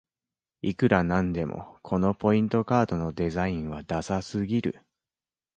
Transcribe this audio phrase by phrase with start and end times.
[0.63, 4.81] いくらなんでもこのポイントカードのデザインはダサすぎる